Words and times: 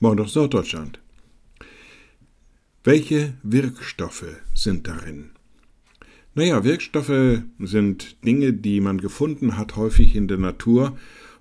Mord 0.00 0.20
aus 0.20 0.36
Norddeutschland. 0.36 1.00
Welche 2.84 3.34
Wirkstoffe 3.42 4.36
sind 4.54 4.86
darin? 4.86 5.30
Naja, 6.34 6.62
Wirkstoffe 6.62 7.42
sind 7.58 8.24
Dinge, 8.24 8.52
die 8.52 8.80
man 8.80 9.00
gefunden 9.00 9.56
hat, 9.56 9.74
häufig 9.74 10.14
in 10.14 10.28
der 10.28 10.38
Natur 10.38 10.96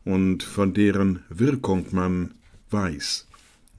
und 0.05 0.41
von 0.41 0.73
deren 0.73 1.19
Wirkung 1.29 1.85
man 1.91 2.33
weiß. 2.71 3.27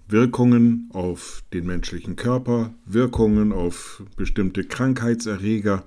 Wirkungen 0.06 0.88
auf 0.92 1.42
den 1.52 1.66
menschlichen 1.66 2.14
Körper, 2.14 2.72
Wirkungen 2.86 3.52
auf 3.52 4.04
bestimmte 4.16 4.62
Krankheitserreger, 4.62 5.84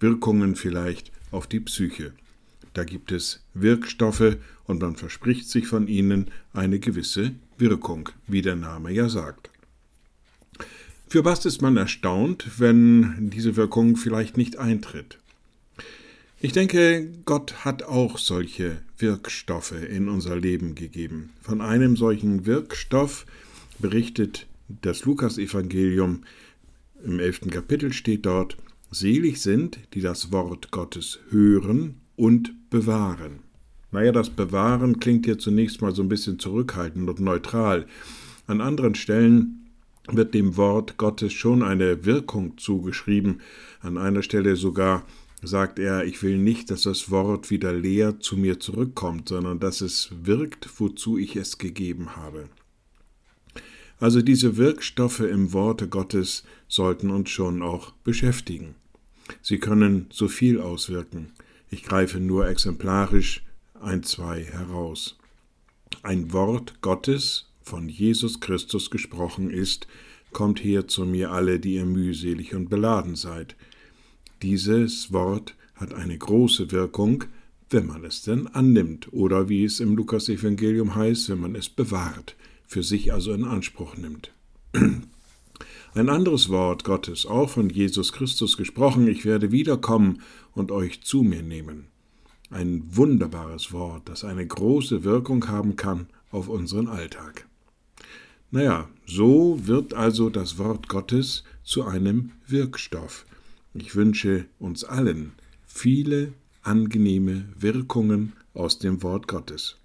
Wirkungen 0.00 0.56
vielleicht 0.56 1.12
auf 1.30 1.46
die 1.46 1.60
Psyche. 1.60 2.14
Da 2.74 2.84
gibt 2.84 3.12
es 3.12 3.42
Wirkstoffe 3.54 4.36
und 4.64 4.80
man 4.80 4.96
verspricht 4.96 5.48
sich 5.48 5.66
von 5.66 5.88
ihnen 5.88 6.30
eine 6.52 6.78
gewisse 6.78 7.32
Wirkung, 7.58 8.10
wie 8.26 8.42
der 8.42 8.56
Name 8.56 8.92
ja 8.92 9.08
sagt. 9.08 9.50
Für 11.08 11.24
was 11.24 11.44
ist 11.44 11.60
man 11.60 11.76
erstaunt, 11.76 12.58
wenn 12.58 13.30
diese 13.30 13.56
Wirkung 13.56 13.96
vielleicht 13.96 14.36
nicht 14.36 14.58
eintritt? 14.58 15.18
Ich 16.38 16.52
denke, 16.52 17.10
Gott 17.24 17.64
hat 17.64 17.82
auch 17.82 18.16
solche 18.16 18.80
Wirkstoffe 18.96 19.72
in 19.72 20.08
unser 20.08 20.36
Leben 20.36 20.74
gegeben. 20.74 21.30
Von 21.42 21.60
einem 21.60 21.96
solchen 21.96 22.46
Wirkstoff 22.46 23.26
berichtet 23.78 24.46
das 24.82 25.04
Lukasevangelium. 25.04 26.22
Im 27.04 27.18
elften 27.18 27.50
Kapitel 27.50 27.92
steht 27.92 28.24
dort, 28.24 28.56
Selig 28.92 29.42
sind, 29.42 29.78
die 29.94 30.00
das 30.00 30.32
Wort 30.32 30.70
Gottes 30.70 31.18
hören 31.30 31.96
und 32.16 32.52
bewahren. 32.70 33.40
Naja, 33.92 34.12
das 34.12 34.30
Bewahren 34.30 35.00
klingt 35.00 35.26
hier 35.26 35.38
zunächst 35.38 35.82
mal 35.82 35.94
so 35.94 36.02
ein 36.02 36.08
bisschen 36.08 36.38
zurückhaltend 36.38 37.08
und 37.08 37.20
neutral. 37.20 37.86
An 38.46 38.60
anderen 38.60 38.94
Stellen 38.94 39.68
wird 40.08 40.34
dem 40.34 40.56
Wort 40.56 40.96
Gottes 40.96 41.32
schon 41.32 41.62
eine 41.62 42.04
Wirkung 42.04 42.56
zugeschrieben. 42.56 43.40
An 43.80 43.98
einer 43.98 44.22
Stelle 44.22 44.56
sogar 44.56 45.04
sagt 45.42 45.78
er, 45.78 46.04
ich 46.04 46.22
will 46.22 46.38
nicht, 46.38 46.70
dass 46.70 46.82
das 46.82 47.10
Wort 47.10 47.50
wieder 47.50 47.72
leer 47.72 48.20
zu 48.20 48.36
mir 48.36 48.60
zurückkommt, 48.60 49.28
sondern 49.28 49.58
dass 49.58 49.80
es 49.80 50.10
wirkt, 50.22 50.68
wozu 50.78 51.18
ich 51.18 51.36
es 51.36 51.58
gegeben 51.58 52.16
habe. 52.16 52.48
Also 53.98 54.22
diese 54.22 54.56
Wirkstoffe 54.56 55.20
im 55.20 55.52
Worte 55.52 55.88
Gottes 55.88 56.44
sollten 56.68 57.10
uns 57.10 57.30
schon 57.30 57.62
auch 57.62 57.92
beschäftigen. 58.04 58.74
Sie 59.42 59.58
können 59.58 60.06
so 60.10 60.28
viel 60.28 60.60
auswirken. 60.60 61.32
Ich 61.70 61.84
greife 61.84 62.20
nur 62.20 62.48
exemplarisch 62.48 63.42
ein, 63.80 64.02
zwei 64.02 64.44
heraus. 64.44 65.16
Ein 66.02 66.32
Wort 66.32 66.80
Gottes 66.82 67.46
von 67.62 67.88
Jesus 67.88 68.40
Christus 68.40 68.90
gesprochen 68.90 69.50
ist, 69.50 69.86
Kommt 70.32 70.62
her 70.62 70.86
zu 70.86 71.04
mir 71.04 71.32
alle, 71.32 71.58
die 71.58 71.74
ihr 71.74 71.86
mühselig 71.86 72.54
und 72.54 72.70
beladen 72.70 73.16
seid. 73.16 73.56
Dieses 74.42 75.12
Wort 75.12 75.56
hat 75.74 75.92
eine 75.92 76.16
große 76.16 76.70
Wirkung, 76.70 77.24
wenn 77.68 77.86
man 77.86 78.04
es 78.04 78.22
denn 78.22 78.46
annimmt, 78.46 79.12
oder 79.12 79.48
wie 79.48 79.64
es 79.64 79.80
im 79.80 79.96
Lukas-Evangelium 79.96 80.94
heißt, 80.94 81.30
wenn 81.30 81.40
man 81.40 81.54
es 81.54 81.68
bewahrt, 81.68 82.36
für 82.66 82.82
sich 82.82 83.12
also 83.12 83.32
in 83.32 83.44
Anspruch 83.44 83.96
nimmt. 83.96 84.32
Ein 85.92 86.08
anderes 86.08 86.48
Wort 86.50 86.84
Gottes, 86.84 87.26
auch 87.26 87.50
von 87.50 87.68
Jesus 87.68 88.12
Christus 88.12 88.56
gesprochen, 88.56 89.08
ich 89.08 89.24
werde 89.24 89.50
wiederkommen 89.50 90.22
und 90.52 90.70
euch 90.70 91.02
zu 91.02 91.22
mir 91.22 91.42
nehmen. 91.42 91.88
Ein 92.48 92.84
wunderbares 92.90 93.72
Wort, 93.72 94.08
das 94.08 94.22
eine 94.22 94.46
große 94.46 95.02
Wirkung 95.02 95.48
haben 95.48 95.74
kann 95.74 96.06
auf 96.30 96.48
unseren 96.48 96.86
Alltag. 96.86 97.48
Naja, 98.52 98.88
so 99.04 99.66
wird 99.66 99.92
also 99.92 100.30
das 100.30 100.58
Wort 100.58 100.88
Gottes 100.88 101.42
zu 101.64 101.84
einem 101.84 102.32
Wirkstoff. 102.46 103.26
Ich 103.74 103.96
wünsche 103.96 104.46
uns 104.60 104.84
allen 104.84 105.32
viele 105.66 106.32
angenehme 106.62 107.46
Wirkungen 107.58 108.34
aus 108.54 108.78
dem 108.78 109.02
Wort 109.02 109.26
Gottes. 109.26 109.76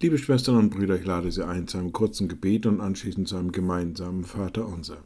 Liebe 0.00 0.16
Schwestern 0.16 0.54
und 0.54 0.70
Brüder, 0.70 0.94
ich 0.94 1.04
lade 1.04 1.32
Sie 1.32 1.44
ein 1.44 1.66
zu 1.66 1.76
einem 1.76 1.92
kurzen 1.92 2.28
Gebet 2.28 2.66
und 2.66 2.80
anschließend 2.80 3.26
zu 3.26 3.36
einem 3.36 3.50
gemeinsamen 3.50 4.22
Vater 4.22 4.68
unser. 4.68 4.98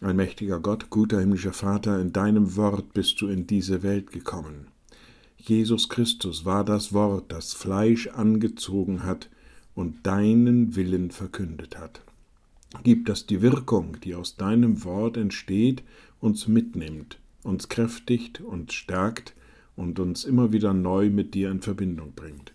Ein 0.00 0.16
mächtiger 0.16 0.58
Gott, 0.58 0.88
guter 0.88 1.20
himmlischer 1.20 1.52
Vater, 1.52 2.00
in 2.00 2.14
deinem 2.14 2.56
Wort 2.56 2.94
bist 2.94 3.20
du 3.20 3.28
in 3.28 3.46
diese 3.46 3.82
Welt 3.82 4.10
gekommen. 4.10 4.68
Jesus 5.36 5.90
Christus 5.90 6.46
war 6.46 6.64
das 6.64 6.94
Wort, 6.94 7.30
das 7.30 7.52
Fleisch 7.52 8.06
angezogen 8.06 9.02
hat, 9.02 9.28
und 9.74 10.06
deinen 10.06 10.74
Willen 10.74 11.10
verkündet 11.10 11.76
hat. 11.76 12.00
Gib, 12.84 13.04
dass 13.04 13.26
die 13.26 13.42
Wirkung, 13.42 13.98
die 14.02 14.14
aus 14.14 14.36
deinem 14.38 14.82
Wort 14.84 15.18
entsteht, 15.18 15.82
uns 16.20 16.48
mitnimmt, 16.48 17.18
uns 17.42 17.68
kräftigt 17.68 18.40
und 18.40 18.72
stärkt 18.72 19.34
und 19.76 20.00
uns 20.00 20.24
immer 20.24 20.52
wieder 20.52 20.72
neu 20.72 21.10
mit 21.10 21.34
dir 21.34 21.50
in 21.50 21.60
Verbindung 21.60 22.12
bringt. 22.16 22.54